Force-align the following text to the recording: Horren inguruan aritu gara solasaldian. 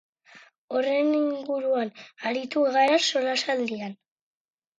Horren 0.77 1.11
inguruan 1.17 1.91
aritu 2.31 2.65
gara 2.79 2.97
solasaldian. 3.11 3.95